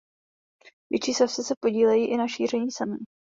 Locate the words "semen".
2.71-2.97